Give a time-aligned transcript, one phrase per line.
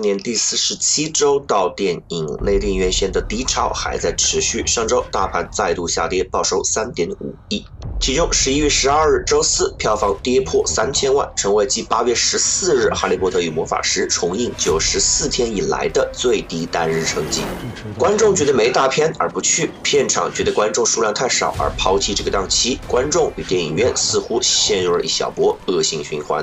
[0.00, 4.66] 2020年第四十七周到电影内地院线的低潮还在持续。
[4.66, 7.66] 上周大盘再度下跌，报收三点五亿。
[8.00, 17.42] 其中十一月十二日周四票房跌破三千万，成为继八月十四日《哈利波特与魔法师》重映九十四天以来的最低单日成绩。
[17.98, 26.42] 观众觉得没大片而不去，片场觉得观众数量太少而抛弃这个档期，观众与电影院似乎陷入了一小波恶性循环。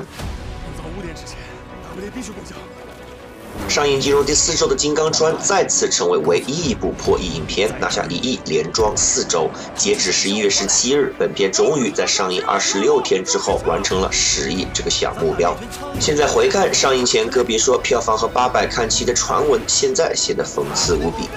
[3.68, 9.50] 上映进入第四周的《金刚川》再次成为唯一一部破亿影片，拿下一亿连庄四周。
[9.76, 15.54] 截止十一月十七日，本片终于在上映二十六天之后完成了十亿这个小目标。
[16.00, 21.28] 现在回看上映前个别说票房和八百看齐的传闻，现在显得讽刺无比。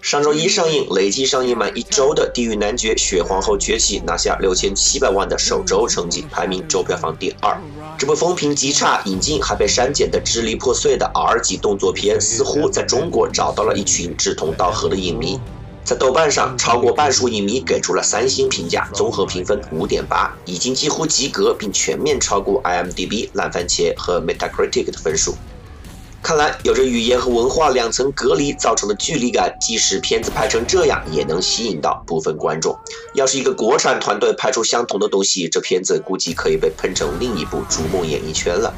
[0.00, 7.60] 上周一上映，累计上映满一周的《地狱男爵：血皇后崛起》拿下六千七百万的首周成绩，排名周票房第二。
[7.98, 15.36] 这部风评极差、引进还被删减的支离破碎的 R 级动作片，似乎在中国找到了一群志同道合的影迷。
[15.82, 25.34] 在豆瓣上，超过半数影迷给出了三星评价，综合评分五点八，已经几乎及格，并全面超过 IMDB、烂番茄和 Metacritic 的分数。
[26.20, 32.76] 看来，有着语言和文化两层隔离造成的距离感，即使片子拍成这样，也能吸引到部分观众。
[33.14, 38.74] 要是一个国产团队拍出相同的东西，这片子估计可以被喷成另一部《逐梦演艺圈》了。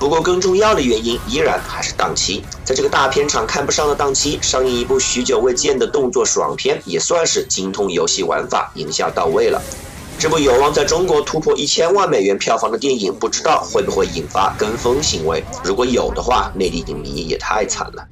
[0.00, 2.42] 不过，更重要的原因依然还是档期。
[2.64, 9.62] 在这个大片场看不上的档期，上映一部许久未见的动作爽片，也算是精通游戏玩法，营销到位了。
[10.22, 15.42] 这部有望在中国突破一千万美元票房的电影，不知道会不会引发跟风行为？
[15.64, 18.06] 如果有的话，内地影迷也太惨了。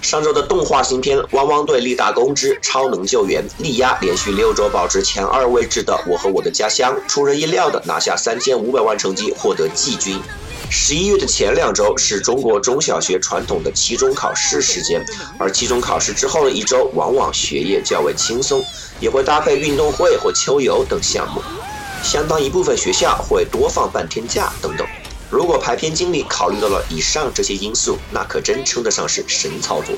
[0.00, 10.18] 上周的动画新片《汪汪队立大功之超能救援》力压连续六周保持前二位置的《我和我的家乡》，出人意料的拿下三千五百万成绩，获得季军。
[10.74, 15.04] 十一月的前两周是中国中小学传统的期中考试时间，
[15.38, 18.64] 而期中考试之后的一周往往学业较为轻松，
[18.98, 21.42] 也会搭配运动会或秋游等项目，
[22.02, 24.86] 相当一部分学校会多放半天假等等。
[25.28, 29.94] 如果排片经理考虑到了以上这些因素，那可真称得上是神操作。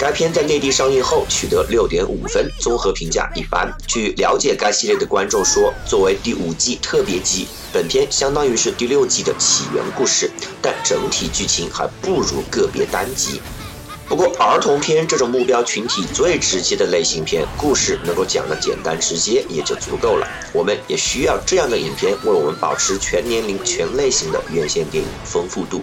[0.00, 3.70] 该片在内地上映后取得六点五分，综合评价一般。
[3.86, 10.30] 据了解，该系列的观众说，作为第五季特别集，本片相当于是第六季的起源故事，
[10.62, 13.42] 但整体剧情还不如个别单集。
[14.08, 20.26] 不过，儿童片这种目标群体最直接的类型片，故事能够讲得简单直接也就足够了。
[20.54, 25.82] 我们也需要这样的影片，为我们保持全年龄、全类型的院线电影丰富度。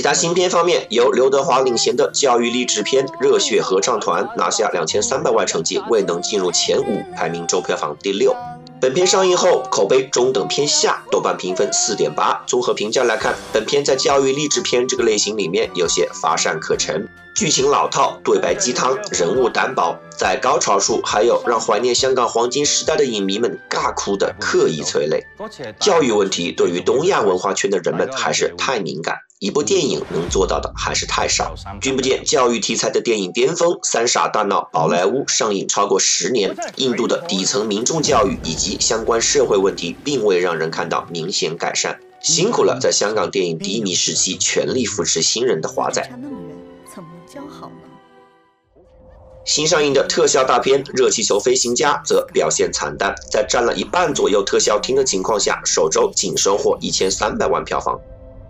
[0.00, 8.34] 其他新片方面，由刘德华领衔的教育励志片《热血合唱团》拿下两千三百万成绩，未能进入前五，排名周票房第六。
[8.80, 12.42] 本片上映后口碑中等偏下，豆瓣评分四点八。
[12.46, 17.06] 综合评价来看，本片在教育励志片这个类型里面有些乏善可陈，
[17.36, 25.22] 剧情老套，对白鸡汤，人物单薄，在高潮处还有让怀念香港黄金时代的影迷们尬哭的刻意催泪。
[25.78, 29.16] 教育问题对于东亚文化圈的人们还是太敏感。
[29.40, 31.54] 一部电影能做到的还是太少。
[31.80, 41.98] 君不见教育题材的电影巅峰《三傻大闹宝莱坞》上映超过十年，印度的底层民众教育以及相关社会问题并未让人看到明显改善。
[42.20, 46.06] 辛苦了，在香港电影低迷时期全力扶持新人的华仔。
[49.46, 57.98] 新上映的特效大片《热气球飞行家》则表现惨淡，在占了一半左右特效厅的情况下，首周仅收获一千三百万票房。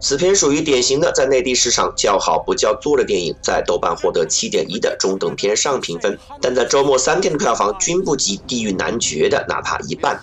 [0.02, 10.18] 此片属于典型的在内地市场叫好不叫座的电影，在豆瓣获得七点一的中等偏上评分，但在周末三天的票房均不及《地狱男爵》的哪怕一半。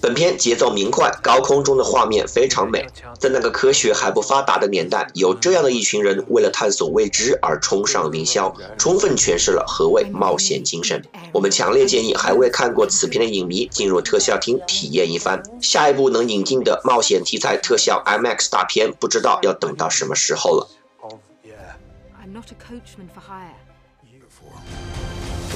[0.00, 2.86] 本片节奏明快，高空中的画面非常美。
[3.18, 11.02] 在那个科学还不发达的年代，有这样的一群人为了探索未知而冲上云霄，充分诠释了何谓冒险精神。
[11.32, 15.42] 我们强烈建议还未看过此片的影迷进入特效厅体验一番。
[15.60, 20.68] 下一部能引进的冒险题材特效 IMAX 大片，不知道要等到什么时候了。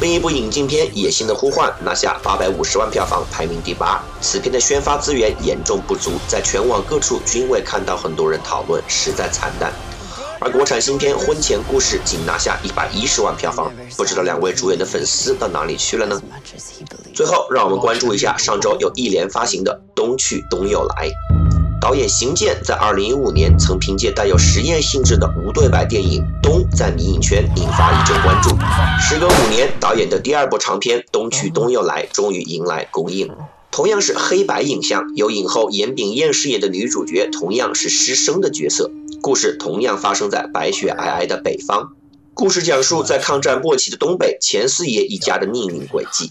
[0.02, 4.02] 另一部引进片《野心的呼唤》拿下八百五十万票房，排名第八。
[4.20, 9.72] 此片的宣发资源严重不足，在全网各处均未看到很多人讨论，实在惨淡。
[10.40, 16.20] 而国产新片《婚前故事》仅拿下一百一十万票房，不知道两位主演的粉丝到哪里去了呢？
[17.14, 21.08] 最后，让我们关注一下上周又一连发行的《冬去冬又来》。
[21.82, 28.50] 导演邢健在2015年曾凭借带有实验性质的无对白电影《冬》在迷影圈引发一阵关注。
[29.00, 33.28] 时隔五年，导演的第二部长片《冬去冬又来》终于迎来公映。
[33.72, 38.88] 同样是黑白影像，由影后严炳燕饰演的女主角同样是师生的角色。
[39.20, 41.94] 故事同样发生在白雪皑皑的北方。
[42.32, 46.28] 故事讲述在抗战末期的东北钱四爷一家的命运轨迹。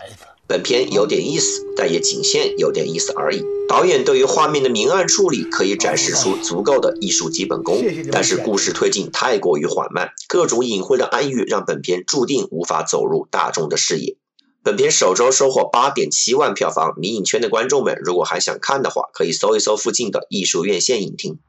[0.52, 3.42] 本片有点意思，但也仅限有点意思而已。
[3.70, 7.82] 导演对于画面的明暗处理可以展示出足够的艺术基本功，
[8.12, 14.18] 但是故事推进太过于缓慢，各种隐晦的暗喻让本片注定无法走入大众的视野。
[14.62, 21.40] 本片首周收获八点七万票房，迷影圈的观众们如果还想看的话，可以搜一搜附近的艺术院线影厅。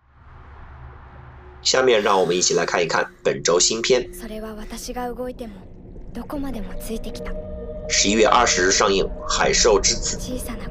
[1.61, 4.09] 下面让我们一起来看一看本周新片。
[7.95, 10.17] 十一月二十日上映《海兽之子》。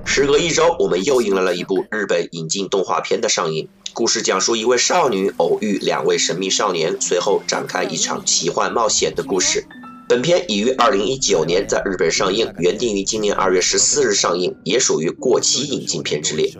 [0.03, 3.69] 时隔一周，我们又迎来了一部日本引进动画片的上映。
[3.93, 9.63] 故事讲述一位少女偶遇两位神秘少年，随后展开一场奇幻冒险的故事。
[10.09, 16.51] 本片已于二零一九年在日本上映，原定于今年二月十四日上映，也属于过期引进片之列。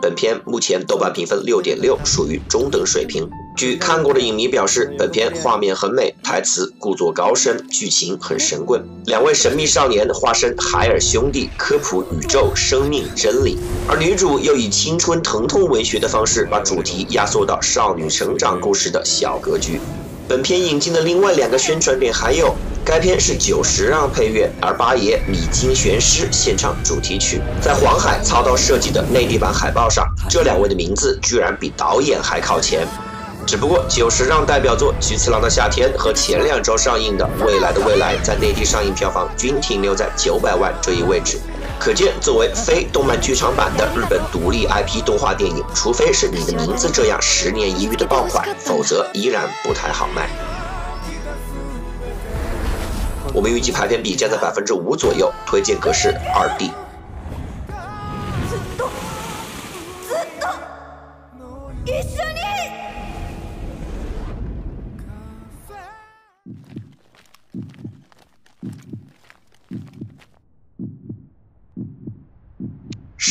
[0.00, 3.28] 本片目前豆瓣评分六点六，属于中等水平。
[3.56, 8.86] 据看过的影迷表示，本片画面很美，台词故作高深，剧情很神棍。
[9.06, 13.56] 两位神秘少年化身海尔兄弟，科普宇宙生命真理，
[13.88, 19.80] 而女主又以青春疼痛文学的方式，把主题压缩到少女成长故事的小格局。
[20.28, 22.54] 本片引进的另外两个宣传点还有，
[22.84, 27.40] 该片是久石让配乐，而八爷米津玄师献唱主题曲。
[27.62, 32.86] 在黄海操刀设计的内地版海报上，这两位的名字居然比导演还靠前。
[33.46, 41.38] 只不过久石让代表作《菊次郎的夏天》和前两周上映的《未来的未来》在内地上映票房均停留在九百万这一位置，
[41.78, 50.28] 可见作为非动漫剧场版的日本独立 IP 动画电影，除非是你的名字这样十年一遇的爆款，否则依然不太好卖。
[53.32, 56.72] 我们预计排片比将在百分之五左右，推荐格式二 D。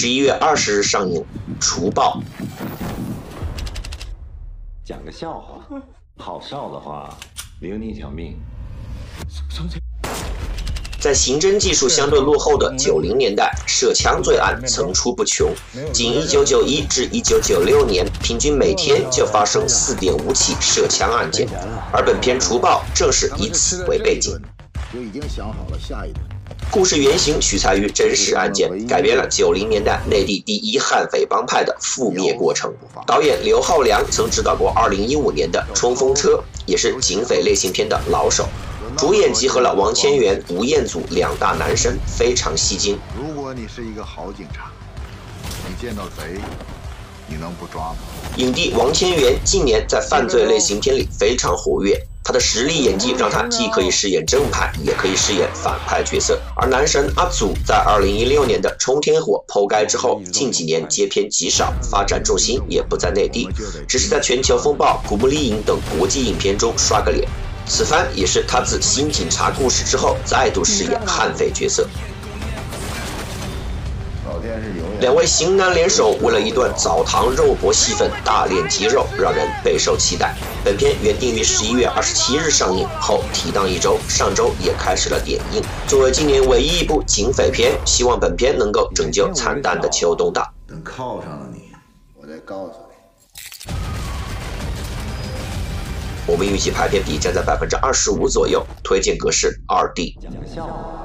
[0.05, 1.19] 十一月二十日上映，
[1.59, 2.21] 《除暴》。
[4.83, 5.65] 讲个笑话，
[6.15, 7.17] 好笑的话，
[7.59, 8.37] 留你一条命。
[10.99, 15.51] 在刑侦技术相对落后的九零年代，涉枪罪案层出不穷。
[15.91, 21.49] 仅一九九一至一九九六年，平均每天就发生四点五起涉枪案件，
[21.91, 24.39] 而本片《除暴》正是以此为背景。
[24.93, 26.19] 就已经想好了下一步。
[26.71, 32.73] 故事原型取材于真实案件，改编了九零年代内地第一悍匪帮派的覆灭过程。
[33.07, 36.31] 导演刘浩良曾执导过二零一五年的《冲锋车》，
[36.65, 38.47] 也是警匪类型片的老手。
[38.97, 42.97] 主演集合了王千源、吴彦祖两大男神，非常吸睛。
[43.17, 44.71] 如果你是一个好警察，
[45.67, 46.39] 你见到贼，
[47.27, 47.95] 你能不抓吗？
[48.37, 51.97] 影帝王千源近年在犯罪类型片里非常活跃。
[52.27, 56.41] 他的实力演技让他既可以饰演正派，也可以饰演反派角色。
[56.55, 63.47] 而男神阿祖在二零一六年的《冲天火》剖开之后，近几年接片极少，发展重心也不在内地，
[63.87, 67.29] 只是在全球风暴、古墓丽影等国际影片中刷个脸。
[67.67, 71.87] 此番也是他自《新警察故事》之后再度饰演悍匪角色。
[75.01, 80.33] 两位型男联手，为了一段澡堂肉搏戏份大练肌肉，让人备受期待。
[80.63, 85.61] 本片原定于十一月二十七日上映，后提档一周，上周也开始了点映。
[85.85, 90.47] 作为今年唯一一部警匪片，希望本片能够拯救惨淡的秋冬档。
[90.65, 91.71] 等靠上了你，
[92.15, 92.95] 我再告诉你。
[96.27, 100.17] 我们预计排片比将在百分之二十五左右，推荐格式二 D。
[100.19, 101.04] 讲个笑话，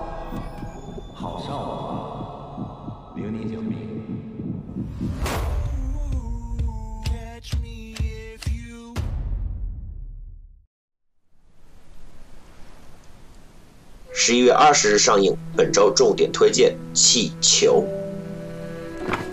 [14.50, 17.85] 月二十日上映，本周重点推荐《气球》。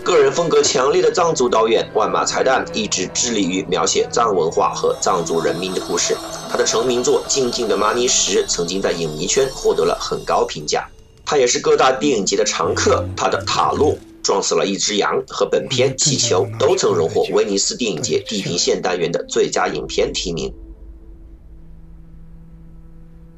[0.04, 6.16] 个人风格强烈的藏族导演万马才旦一直致力于描写藏文化和藏族人民的故事。
[6.48, 10.88] 他的成名作《静静的玛尼石》曾经在影迷圈获得了很高评价。
[11.26, 13.04] 他也是各大电影节的常客。
[13.16, 20.54] 他的《塔洛撞死了一只羊》和本片《气球》都曾荣获威尼斯电影节地平线单元的最佳影片提名。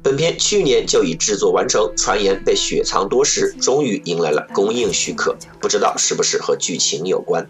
[0.03, 5.35] 本片去年就已制作完成，传言被雪藏多时，终于迎来了公映许可。
[5.59, 7.47] 不知道是不是和剧情有关？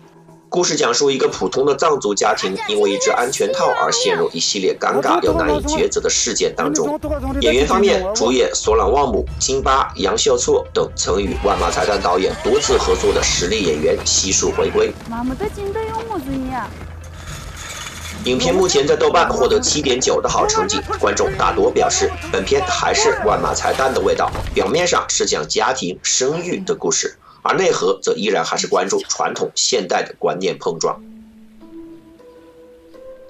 [0.50, 7.00] 故事讲述一个普通的藏族家庭因为一只安全套而陷入一系列尴尬又难以抉择的事件当中。
[7.39, 14.91] 演员方面，主演索朗旺姆、金巴、杨秀措等曾与万马财团导演多次合作的实力演员悉数回归。
[15.10, 15.34] 妈妈
[18.25, 24.31] 影片目前在豆瓣获得七点九的好成绩，观众大多表示本片还是万马才旦的味道。
[24.53, 27.17] 表面上是讲家庭生育的故事。
[27.43, 31.01] 而内核则依然还是关注传统现代的观念碰撞。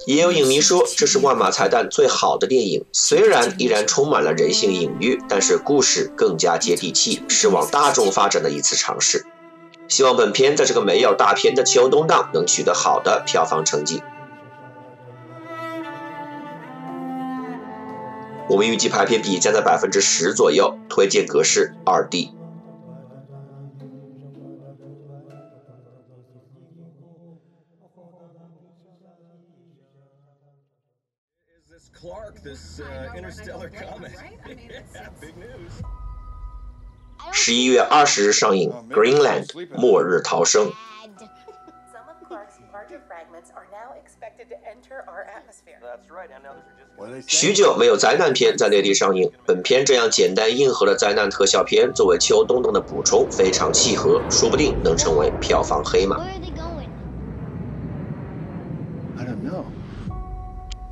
[0.05, 9.25] 也有影迷说，这是万马才旦最好的电影，虽然依然充满了人性隐喻，但是故事更加接地气，是往大众发展的一次尝试。
[9.87, 14.03] 希望本片在这个没有大片的秋冬档能取得好的票房成绩。
[18.51, 22.33] 我们预计排片比将在百分之十左右，推荐格式二 D。
[37.31, 40.67] 十一月二十日上映《Greenland 末日逃生》。
[47.27, 56.17] 许久没有灾难片在内地上映，本片这样简单硬核的灾难特效片，作为秋冬冬的补充，非常契合，说不定能成为票房黑马。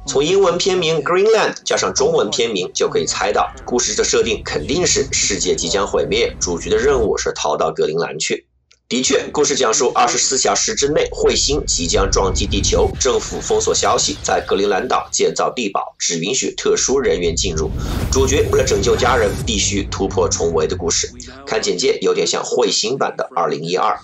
[0.07, 8.48] 从英文片名 Greenland 加上中文片名，就可以猜到故事的设定肯定是世界即将毁灭，主角的任务是逃到格陵兰去。
[8.89, 17.69] 的确，故事讲述二十四小时之内彗星即将撞击地球，政府封锁消息，在格陵兰岛建造地堡，只允许特殊人员进入。
[18.11, 21.07] 主角为了拯救家人，必须突破重围的故事。
[21.45, 23.95] 看简介，有点像彗星版的二零一二。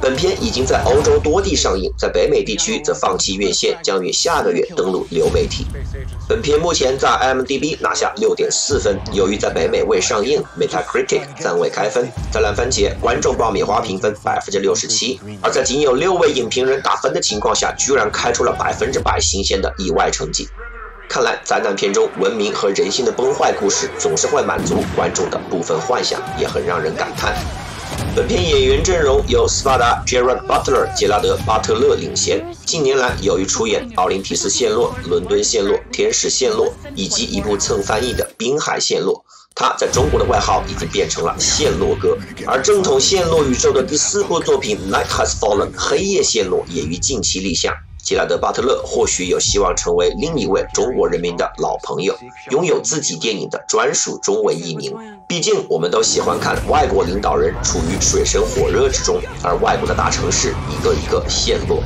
[0.00, 5.66] 本片已经在欧洲多地上映，在北美地区则放弃院线，将于下个月登陆流媒体。
[6.28, 12.08] 本片目前在 IMDB 拿下六点四分，由于在北美未上映，Metacritic 暂未开分。
[12.30, 20.48] 在烂番茄观众爆米花评分百分之六十七，而在仅有六位影评人打分的情况下，居然开出了百分之百新鲜的意外成绩。
[21.08, 27.34] 看来灾难片中文明和人性的崩坏故事，总是会满足观众的部分幻想，也很让人感叹。
[28.14, 32.44] 本片演员阵容由斯巴达 Gerard Butler 杰拉德·巴特勒领衔。
[32.64, 39.14] 近年来，由于出演《奥林匹斯陷落》《伦敦陷落》《天使陷落》以及一部蹭翻译的《滨海陷落》，
[39.54, 42.16] 他在中国的外号已经变成了“陷落哥”。
[42.46, 47.72] 而正统陷落宇宙的第四部作品《Night Has Fallen》黑夜陷落也于近期立项。
[48.08, 52.16] 吉拉德·巴特勒或许有希望成为另一位中国人民的老朋友，
[52.50, 54.96] 拥有自己电影的专属中文译名。
[55.26, 61.82] 毕竟，我们都喜欢看外国领导人处于水深火热之中，而外国的大城市一个一个陷落。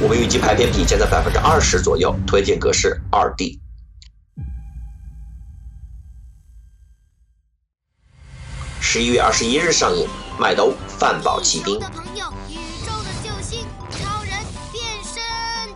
[0.00, 3.60] 我们预计排片比将在百分之二十左右，推荐格式二 D。
[8.80, 10.04] 十一月二十一日上映
[10.38, 11.78] 《麦兜饭堡奇兵》。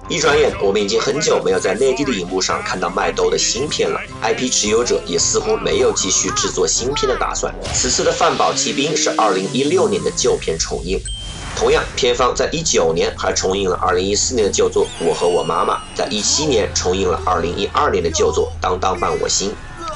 [0.08, 3.98] 一转眼，我们已经很久没有在内地的荧幕上看到麦兜的新片了。
[4.22, 7.54] IP 持有者也似乎没有继续制作新片的打算。
[7.72, 11.00] 此次的《饭堡奇兵》是二零一六年的旧片重映。
[11.56, 19.50] 同样，片方在一九年还重映了二零一四年的旧作《我和我妈妈》，在一七年重映了二零一二年的旧作《当当伴我心》。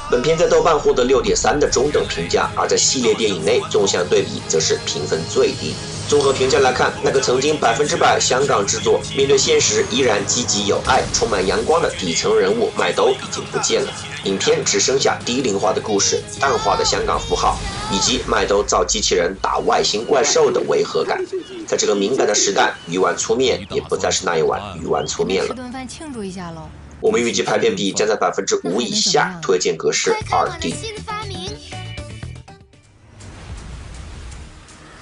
[0.09, 5.73] 本片在豆瓣获得六点三的中等评价，而在系列电影内纵向对比，则是评分最低。
[6.07, 13.91] 综合评价来看，那个曾经百分之百香港制作、面对现实依然积极有爱、充满阳光的底层人物麦兜已经不见了。
[14.23, 17.57] 影片只剩下低龄化的故事、淡化的香港符号，
[17.91, 21.21] 以及麦兜造机器人打外星怪兽的违和感。
[21.67, 25.53] 在这个敏感的时代，鱼丸粗面也不再是那一碗鱼丸粗面了。
[25.53, 30.73] 顿饭庆祝一下喽我们预计排片比将在百分之五以下，推荐格式二 D。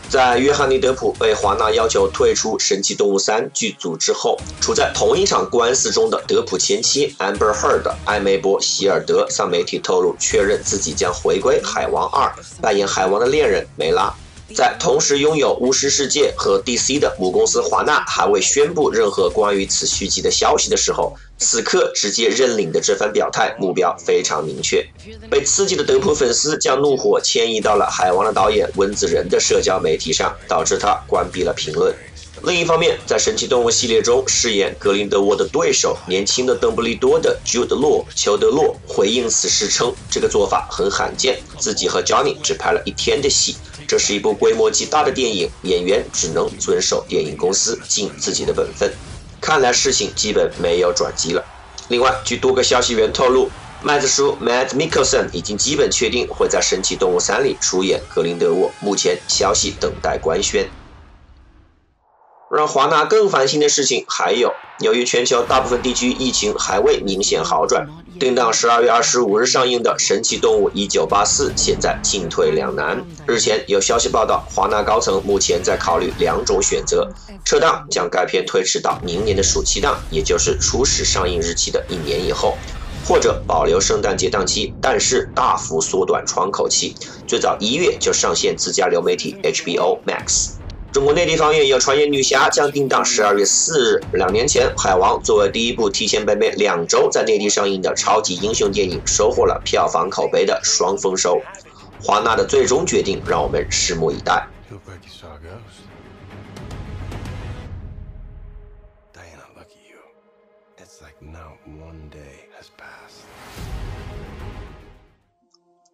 [0.09, 12.29] 在约翰尼·德普被华纳要求退出《神奇动物三》剧组之后，处在同一场官司中的德普前妻 Amber Heard 艾梅波·希尔德向媒体透露，确认自己将回归《海王二》，
[12.61, 14.13] 扮演海王的恋人梅拉。
[14.53, 24.85] 在同时拥有巫师世界和 DC 的母公司华纳还未宣布任何关于此续集的消息的时候，此刻直接认领的这番表态目标非常明确。
[25.29, 31.93] 被刺激的德普粉丝将怒火迁移到了《海王》的导演温子仁的社交媒体上，导致他关闭了评论。
[32.43, 43.55] 另一方面，在神奇动物系列中饰演格林德沃的对手年轻的邓布利多的 Jude Law 裘德洛回应此事称，这个做法很罕见，自己和 Johnny 只拍了一天的戏。
[43.87, 48.91] 这是一部规模极大的电影，演员只能遵守电影公司，尽自己的本分。
[49.39, 51.43] 看来事情基本没有转机了。
[51.87, 53.49] 另外，据多个消息源透露，
[53.81, 60.67] 麦子叔 Matt Mikkelsen 已经基本确定会在《神奇动物三》里出演格林德沃，目前消息等待官宣。
[62.55, 67.85] 让华纳更烦心的事情还有，由于全球大部分地区疫情还未明显好转，
[68.19, 73.05] 定档十二月二十五日上映的《神奇动物一九八四》现在进退两难。
[73.27, 77.09] 日前有消息报道，华纳高层目前在考虑两种选择：
[77.43, 82.55] 撤档，将该片推迟到明年的暑期档，也就是初始上映日期的一年以后；
[83.05, 86.95] 或者保留圣诞节档期，但是大幅缩短窗口期，
[87.27, 90.55] 最早一月就上线自家流媒体 HBO Max。
[90.95, 94.01] 中国内地方面有传言，女侠将定档十二月四日。
[94.13, 101.41] 两年前，《海王》作为第一部提前北美两周在内地上映的超级英雄电影，收获了票房口碑的双丰收。
[102.01, 104.47] 华纳的最终决定，让我们拭目以待。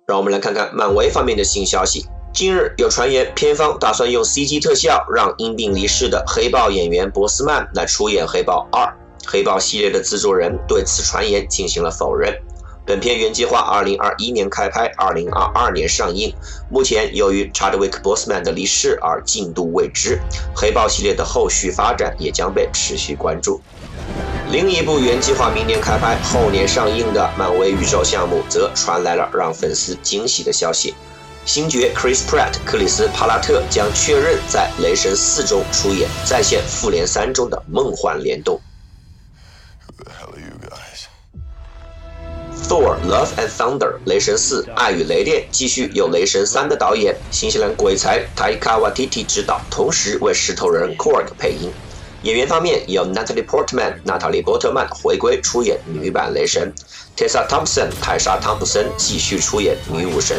[0.05, 2.05] 让我们来看看漫威方面的新消息。
[2.33, 8.83] 近日有传言，片方打算用 CG 特效让因病离世的黑豹演员博斯曼来出演《黑豹二》。
[9.27, 12.33] 黑豹系列的制作人对此传言进行了否认。
[12.85, 16.33] 本片原计划2021年开拍，2022年上映。
[16.69, 20.17] 目前由于查德维克·博斯曼的离世而进度未知，
[20.55, 23.62] 黑豹系列的后续发展也将被持续关注。
[24.49, 30.95] 另一部原计划明年开拍、后年上映的漫威宇宙项目，则传来了让粉丝惊喜的消息。
[31.45, 38.62] 星爵 Chris Pratt 克里斯帕拉特将确认在《雷神四》中出演，再现《复联三》中的梦幻联动。
[42.67, 51.71] Thor Love and Thunder 雷神四爱与雷电继续由雷神三的导演新西兰鬼才 Taika Waititi 执导，同时为石头人 Korg 配音。
[52.21, 56.71] 演员方面有 Natalie Portman 娜塔莉波特曼回归出演女版雷神
[57.17, 60.38] ，Tessa Thompson 泰莎汤普森继续出演女武神。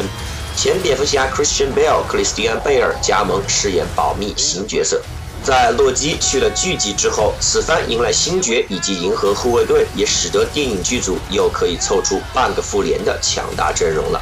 [0.55, 5.01] 前蝙蝠侠 Christian Bale 克里斯蒂安贝尔加盟饰演保密新角色。
[5.43, 14.21] 在洛基去了剧集之后，此番迎来星爵以及银河护卫队，也使得电影剧组又可以凑出半个复联的强大阵容了。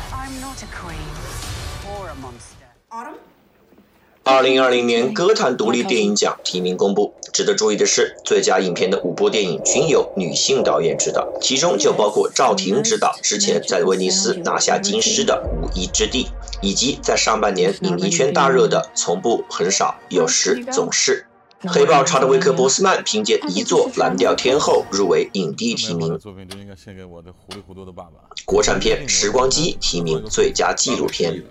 [4.32, 7.14] 二零二零年歌坛独立电影奖提名公布。
[7.34, 16.24] 值得注意的是，最佳影片的五部电影均由女性导演执导，其中就包括赵婷执导之前在威尼斯拿下金狮的《无依之地》，
[16.62, 21.26] 以及在上半年影迷圈大热的《从不很少有时总是》。
[21.70, 26.18] 黑豹查德维克·波斯曼凭借一作《蓝调天后》入围影帝提名。
[28.46, 31.44] 国产片《时光机》提名最佳纪录片。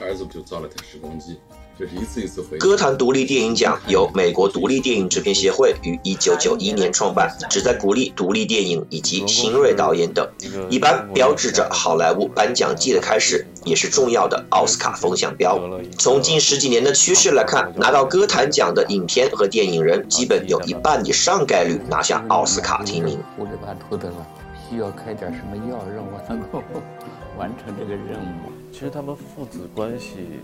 [0.00, 1.38] 儿子不就造了台时光机？
[1.76, 2.56] 这是一次一次回。
[2.58, 10.28] 歌坛独立电影奖由美国独立电影制片协会于一九九一年创办，旨在鼓励独立电影以及新锐导演等，
[10.70, 15.60] 一般标志着好莱坞颁奖季的开始，也是重要的奥斯卡风向标。
[15.98, 23.18] 从近十几年的趋势来看，拿到歌坛奖的影片和电影人，基本有一半以上概率拿下奥斯卡提名。
[23.36, 24.26] 胡子巴秃的了，
[24.70, 26.62] 需要开点什么药让我能够
[27.36, 28.52] 完成这个任务？
[28.72, 30.40] 其实他们父子关系。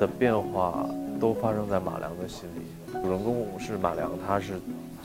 [0.00, 0.88] 的变化
[1.20, 2.62] 都发生在马良的心里。
[3.02, 4.54] 主人公是马良，他是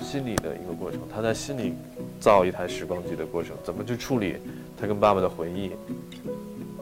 [0.01, 1.73] 心理的一个过程，他在心里
[2.19, 4.37] 造一台时光机的过程，怎么去处理
[4.79, 5.71] 他跟爸爸的回忆，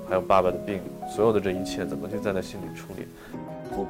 [0.08, 0.80] 还有爸爸的病，
[1.14, 3.06] 所有的这一切怎么去在他心里处理？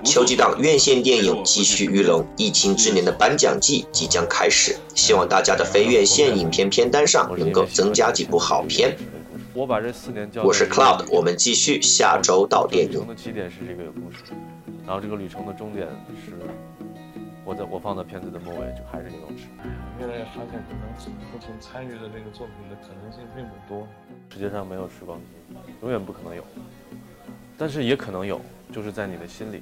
[0.06, 8.96] 秋季档院线电影继续遇冷，疫情之年的颁奖季即将开始，希望大家的非院线影片片单上能够增加几部好片。
[9.54, 10.44] 我把这四年交。
[10.44, 12.92] 我是 Cloud，我们继续下周到电影。
[12.92, 14.34] 旅程的起点是这个故事，
[14.84, 15.88] 然后这个旅程的终点
[16.26, 16.34] 是，
[17.46, 19.46] 我在我放在片子的末尾，就还是这个故事。
[20.00, 23.88] 越来越发现，可能不同参与的那个作品的可能性并不多。
[24.32, 26.44] 世界上没有时光机，永远不可能有，
[27.56, 29.62] 但是也可能有，就是在你的心里，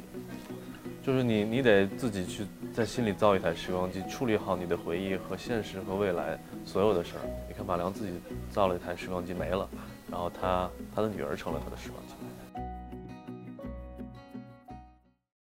[1.04, 7.21] 就是你你得自己去在心里造一台时光机，处理好你的回忆和现实和未来所有的事儿。
[7.47, 8.13] 你看马良自己
[8.52, 9.67] 造了一台时光机没了。
[10.12, 12.11] 然后他他的女儿成了他的时光机。